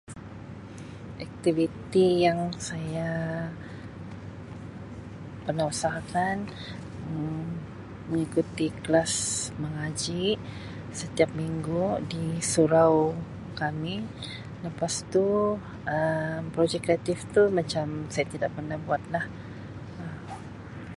[1.25, 3.11] Aktiviti yang saya
[5.45, 6.37] pernah usahakan
[8.09, 9.13] mengikuti kelas
[9.61, 10.25] mengaji
[10.99, 12.97] setiap minggu di surau
[13.59, 13.95] kami
[14.65, 15.25] lepas tu
[15.93, 19.25] Um projek kreatif tu macam saya tidak pernah buatlah
[20.01, 20.25] Um.